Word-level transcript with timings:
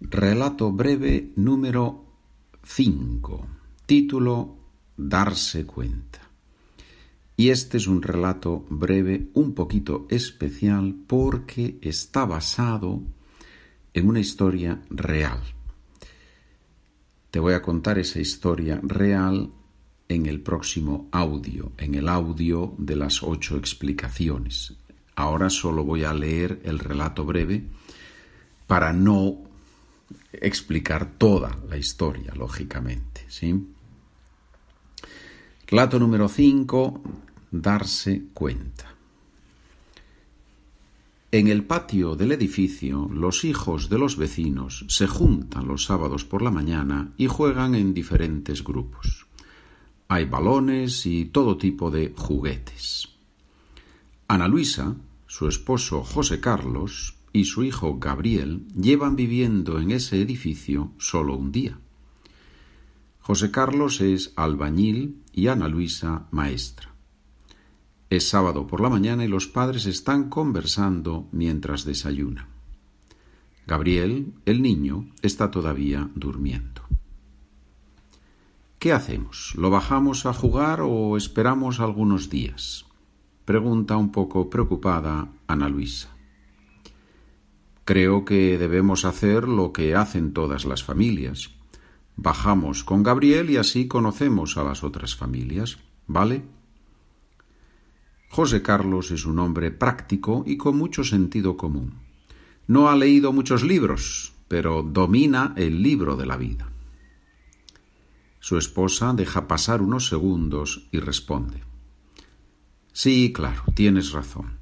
Relato 0.00 0.70
breve 0.70 1.32
número 1.34 2.04
5. 2.62 3.46
Título 3.84 4.56
Darse 4.96 5.66
cuenta. 5.66 6.20
Y 7.36 7.48
este 7.48 7.78
es 7.78 7.88
un 7.88 8.00
relato 8.00 8.64
breve, 8.70 9.26
un 9.34 9.54
poquito 9.54 10.06
especial, 10.08 10.94
porque 11.08 11.78
está 11.82 12.24
basado 12.26 13.02
en 13.92 14.08
una 14.08 14.20
historia 14.20 14.82
real. 14.88 15.40
Te 17.32 17.40
voy 17.40 17.54
a 17.54 17.62
contar 17.62 17.98
esa 17.98 18.20
historia 18.20 18.78
real 18.84 19.50
en 20.08 20.26
el 20.26 20.40
próximo 20.42 21.08
audio, 21.10 21.72
en 21.76 21.96
el 21.96 22.08
audio 22.08 22.72
de 22.78 22.94
las 22.94 23.24
ocho 23.24 23.56
explicaciones. 23.56 24.76
Ahora 25.16 25.50
solo 25.50 25.82
voy 25.82 26.04
a 26.04 26.14
leer 26.14 26.60
el 26.62 26.78
relato 26.78 27.24
breve 27.24 27.64
para 28.68 28.92
no 28.92 29.47
explicar 30.32 31.12
toda 31.18 31.58
la 31.68 31.76
historia, 31.76 32.32
lógicamente. 32.34 33.24
¿sí? 33.28 33.68
Relato 35.66 35.98
número 35.98 36.28
5, 36.28 37.02
darse 37.50 38.22
cuenta. 38.32 38.94
En 41.30 41.48
el 41.48 41.64
patio 41.64 42.16
del 42.16 42.32
edificio, 42.32 43.06
los 43.12 43.44
hijos 43.44 43.90
de 43.90 43.98
los 43.98 44.16
vecinos 44.16 44.86
se 44.88 45.06
juntan 45.06 45.68
los 45.68 45.84
sábados 45.84 46.24
por 46.24 46.40
la 46.40 46.50
mañana 46.50 47.12
y 47.18 47.26
juegan 47.26 47.74
en 47.74 47.92
diferentes 47.92 48.64
grupos. 48.64 49.26
Hay 50.08 50.24
balones 50.24 51.04
y 51.04 51.26
todo 51.26 51.58
tipo 51.58 51.90
de 51.90 52.14
juguetes. 52.16 53.10
Ana 54.26 54.48
Luisa, 54.48 54.96
su 55.26 55.48
esposo 55.48 56.02
José 56.02 56.40
Carlos, 56.40 57.17
y 57.32 57.44
su 57.44 57.64
hijo 57.64 57.98
Gabriel 57.98 58.66
llevan 58.74 59.16
viviendo 59.16 59.80
en 59.80 59.90
ese 59.90 60.20
edificio 60.20 60.92
solo 60.98 61.36
un 61.36 61.52
día. 61.52 61.78
José 63.20 63.50
Carlos 63.50 64.00
es 64.00 64.32
albañil 64.36 65.22
y 65.32 65.48
Ana 65.48 65.68
Luisa 65.68 66.26
maestra. 66.30 66.94
Es 68.10 68.28
sábado 68.28 68.66
por 68.66 68.80
la 68.80 68.88
mañana 68.88 69.24
y 69.24 69.28
los 69.28 69.46
padres 69.46 69.86
están 69.86 70.30
conversando 70.30 71.28
mientras 71.30 71.84
desayunan. 71.84 72.46
Gabriel, 73.66 74.32
el 74.46 74.62
niño, 74.62 75.10
está 75.20 75.50
todavía 75.50 76.08
durmiendo. 76.14 76.82
¿Qué 78.78 78.92
hacemos? 78.92 79.52
¿Lo 79.56 79.68
bajamos 79.68 80.24
a 80.24 80.32
jugar 80.32 80.80
o 80.80 81.16
esperamos 81.16 81.80
algunos 81.80 82.30
días? 82.30 82.86
pregunta 83.48 83.96
un 83.96 84.12
poco 84.12 84.50
preocupada 84.50 85.26
Ana 85.46 85.70
Luisa. 85.70 86.17
Creo 87.88 88.26
que 88.26 88.58
debemos 88.58 89.06
hacer 89.06 89.48
lo 89.48 89.72
que 89.72 89.94
hacen 89.94 90.34
todas 90.34 90.66
las 90.66 90.84
familias. 90.84 91.52
Bajamos 92.16 92.84
con 92.84 93.02
Gabriel 93.02 93.48
y 93.48 93.56
así 93.56 93.88
conocemos 93.88 94.58
a 94.58 94.62
las 94.62 94.84
otras 94.84 95.16
familias, 95.16 95.78
¿vale? 96.06 96.44
José 98.28 98.60
Carlos 98.60 99.10
es 99.10 99.24
un 99.24 99.38
hombre 99.38 99.70
práctico 99.70 100.44
y 100.46 100.58
con 100.58 100.76
mucho 100.76 101.02
sentido 101.02 101.56
común. 101.56 101.94
No 102.66 102.90
ha 102.90 102.94
leído 102.94 103.32
muchos 103.32 103.62
libros, 103.62 104.34
pero 104.48 104.82
domina 104.82 105.54
el 105.56 105.82
libro 105.82 106.14
de 106.14 106.26
la 106.26 106.36
vida. 106.36 106.70
Su 108.38 108.58
esposa 108.58 109.14
deja 109.14 109.48
pasar 109.48 109.80
unos 109.80 110.08
segundos 110.08 110.86
y 110.92 110.98
responde. 110.98 111.62
Sí, 112.92 113.32
claro, 113.32 113.62
tienes 113.74 114.12
razón. 114.12 114.57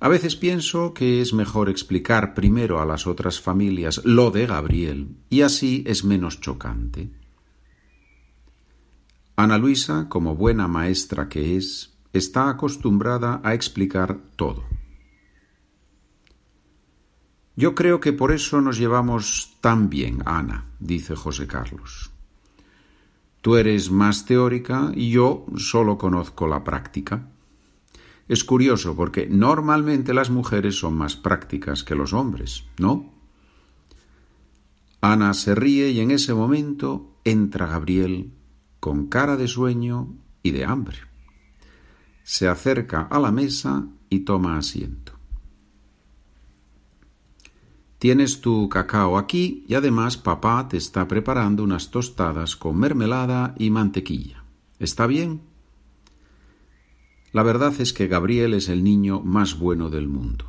A 0.00 0.08
veces 0.08 0.36
pienso 0.36 0.94
que 0.94 1.20
es 1.20 1.32
mejor 1.32 1.68
explicar 1.68 2.32
primero 2.34 2.80
a 2.80 2.86
las 2.86 3.06
otras 3.06 3.40
familias 3.40 4.00
lo 4.04 4.30
de 4.30 4.46
Gabriel, 4.46 5.16
y 5.28 5.42
así 5.42 5.82
es 5.86 6.04
menos 6.04 6.40
chocante. 6.40 7.10
Ana 9.34 9.58
Luisa, 9.58 10.08
como 10.08 10.36
buena 10.36 10.68
maestra 10.68 11.28
que 11.28 11.56
es, 11.56 11.96
está 12.12 12.48
acostumbrada 12.48 13.40
a 13.42 13.54
explicar 13.54 14.18
todo. 14.36 14.64
Yo 17.56 17.74
creo 17.74 17.98
que 17.98 18.12
por 18.12 18.30
eso 18.30 18.60
nos 18.60 18.78
llevamos 18.78 19.56
tan 19.60 19.90
bien, 19.90 20.22
Ana, 20.26 20.66
dice 20.78 21.16
José 21.16 21.48
Carlos. 21.48 22.12
Tú 23.42 23.56
eres 23.56 23.90
más 23.90 24.26
teórica 24.26 24.92
y 24.94 25.10
yo 25.10 25.44
solo 25.56 25.98
conozco 25.98 26.46
la 26.46 26.62
práctica. 26.62 27.28
Es 28.28 28.44
curioso 28.44 28.94
porque 28.94 29.26
normalmente 29.26 30.12
las 30.12 30.28
mujeres 30.28 30.78
son 30.78 30.94
más 30.94 31.16
prácticas 31.16 31.82
que 31.82 31.94
los 31.94 32.12
hombres, 32.12 32.64
¿no? 32.78 33.10
Ana 35.00 35.32
se 35.32 35.54
ríe 35.54 35.90
y 35.90 36.00
en 36.00 36.10
ese 36.10 36.34
momento 36.34 37.14
entra 37.24 37.66
Gabriel 37.66 38.32
con 38.80 39.06
cara 39.06 39.36
de 39.36 39.48
sueño 39.48 40.14
y 40.42 40.50
de 40.50 40.64
hambre. 40.64 40.98
Se 42.22 42.48
acerca 42.48 43.02
a 43.02 43.18
la 43.18 43.32
mesa 43.32 43.86
y 44.10 44.20
toma 44.20 44.58
asiento. 44.58 45.12
Tienes 47.98 48.40
tu 48.40 48.68
cacao 48.68 49.18
aquí 49.18 49.64
y 49.66 49.74
además 49.74 50.16
papá 50.16 50.68
te 50.68 50.76
está 50.76 51.08
preparando 51.08 51.64
unas 51.64 51.90
tostadas 51.90 52.54
con 52.54 52.78
mermelada 52.78 53.54
y 53.58 53.70
mantequilla. 53.70 54.44
¿Está 54.78 55.06
bien? 55.06 55.47
La 57.32 57.42
verdad 57.42 57.74
es 57.78 57.92
que 57.92 58.08
Gabriel 58.08 58.54
es 58.54 58.68
el 58.68 58.82
niño 58.82 59.20
más 59.20 59.58
bueno 59.58 59.90
del 59.90 60.08
mundo. 60.08 60.46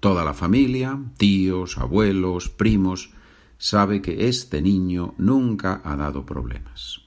Toda 0.00 0.24
la 0.24 0.34
familia, 0.34 1.00
tíos, 1.16 1.78
abuelos, 1.78 2.48
primos, 2.48 3.10
sabe 3.56 4.00
que 4.02 4.28
este 4.28 4.62
niño 4.62 5.14
nunca 5.18 5.80
ha 5.84 5.96
dado 5.96 6.24
problemas. 6.24 7.00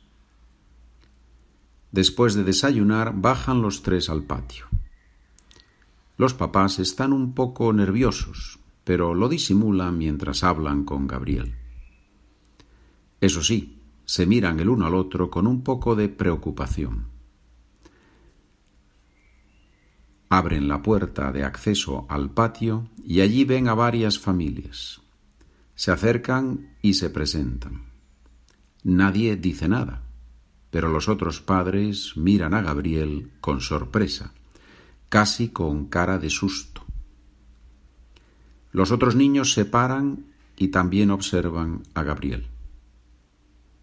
Después 1.91 2.33
de 2.35 2.43
desayunar, 2.43 3.13
bajan 3.15 3.61
los 3.61 3.83
tres 3.83 4.09
al 4.09 4.23
patio. 4.23 4.65
Los 6.17 6.33
papás 6.33 6.79
están 6.79 7.13
un 7.13 7.33
poco 7.33 7.71
nerviosos, 7.73 8.59
pero 8.83 9.13
lo 9.13 9.29
disimulan 9.29 9.97
mientras 9.97 10.43
hablan 10.43 10.83
con 10.83 11.07
Gabriel. 11.07 11.55
Eso 13.19 13.43
sí, 13.43 13.77
se 14.05 14.25
miran 14.25 14.59
el 14.59 14.69
uno 14.69 14.87
al 14.87 14.95
otro 14.95 15.29
con 15.29 15.47
un 15.47 15.63
poco 15.63 15.95
de 15.95 16.09
preocupación. 16.09 17.10
Abren 20.33 20.69
la 20.69 20.81
puerta 20.81 21.33
de 21.33 21.43
acceso 21.43 22.05
al 22.07 22.29
patio 22.29 22.87
y 23.03 23.19
allí 23.19 23.43
ven 23.43 23.67
a 23.67 23.73
varias 23.73 24.17
familias. 24.17 25.01
Se 25.75 25.91
acercan 25.91 26.69
y 26.81 26.93
se 26.93 27.09
presentan. 27.09 27.81
Nadie 28.81 29.35
dice 29.35 29.67
nada, 29.67 30.03
pero 30.69 30.87
los 30.87 31.09
otros 31.09 31.41
padres 31.41 32.13
miran 32.15 32.53
a 32.53 32.61
Gabriel 32.61 33.29
con 33.41 33.59
sorpresa, 33.59 34.31
casi 35.09 35.49
con 35.49 35.87
cara 35.87 36.17
de 36.17 36.29
susto. 36.29 36.85
Los 38.71 38.91
otros 38.91 39.17
niños 39.17 39.51
se 39.51 39.65
paran 39.65 40.27
y 40.55 40.69
también 40.69 41.11
observan 41.11 41.83
a 41.93 42.03
Gabriel. 42.03 42.50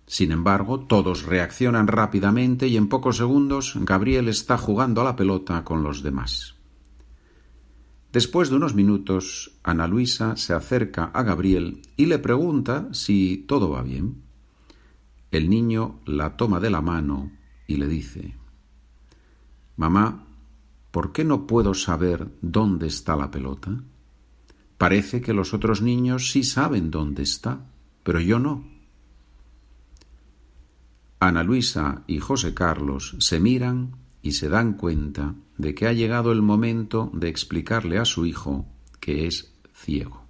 Sin 0.09 0.33
embargo, 0.33 0.81
todos 0.81 1.25
reaccionan 1.25 1.87
rápidamente 1.87 2.67
y 2.67 2.79
en 2.79 2.89
pocos 2.89 3.19
segundos 3.19 3.75
Gabriel 3.83 4.29
está 4.29 4.57
jugando 4.57 5.03
a 5.03 5.05
la 5.05 5.17
pelota 5.17 5.63
con 5.65 5.83
los 5.83 6.03
demás. 6.03 6.55
Después 8.11 8.49
de 8.49 8.57
unos 8.57 8.75
minutos, 8.75 9.59
Ana 9.63 9.87
Luisa 9.87 10.35
se 10.37 10.55
acerca 10.55 11.05
a 11.05 11.23
Gabriel 11.23 11.83
y 11.99 12.07
le 12.07 12.19
pregunta 12.19 12.89
si 12.93 13.45
todo 13.47 13.69
va 13.69 13.83
bien. 13.83 14.23
El 15.31 15.51
niño 15.51 16.01
la 16.07 16.39
toma 16.39 16.59
de 16.59 16.71
la 16.71 16.81
mano 16.81 17.31
y 17.67 17.77
le 17.77 17.87
dice 17.87 18.35
Mamá, 19.77 20.25
¿por 20.91 21.13
qué 21.13 21.23
no 21.23 21.47
puedo 21.47 21.75
saber 21.75 22.29
dónde 22.41 22.87
está 22.87 23.15
la 23.15 23.31
pelota? 23.31 23.85
Parece 24.79 25.21
que 25.21 25.35
los 25.35 25.53
otros 25.53 25.83
niños 25.83 26.31
sí 26.31 26.45
saben 26.45 26.91
dónde 26.91 27.25
está, 27.25 27.61
pero 28.05 28.21
yo 28.21 28.39
no. 28.39 28.78
Ana 31.21 31.43
Luisa 31.43 32.05
y 32.07 32.21
José 32.21 32.55
Carlos 32.55 33.17
se 33.19 33.41
miran 33.41 33.97
y 34.23 34.33
se 34.33 34.49
dan 34.49 34.75
cuenta 34.75 35.35
de 35.57 35.75
que 35.75 35.87
ha 35.87 35.93
llegado 35.93 36.31
el 36.31 36.43
momento 36.43 37.11
de 37.13 37.29
explicarle 37.29 37.99
a 37.99 38.05
su 38.05 38.27
hijo 38.27 38.67
que 39.01 39.27
es 39.27 39.53
ciego. 39.75 40.28